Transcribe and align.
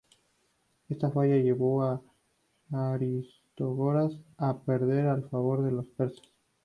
Esta 0.89 1.11
falla 1.11 1.35
llevó 1.35 1.83
a 1.83 2.01
Aristágoras 2.71 4.17
a 4.37 4.57
perder 4.59 5.05
el 5.05 5.29
favor 5.29 5.61
de 5.63 5.73
los 5.73 5.85
persas. 5.89 6.31